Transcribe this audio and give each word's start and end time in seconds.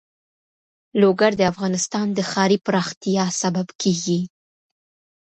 لوگر 1.01 1.31
د 1.37 1.41
افغانستان 1.51 2.07
د 2.17 2.19
ښاري 2.31 2.57
پراختیا 2.65 3.25
سبب 3.41 3.67
کېږي. 3.81 4.19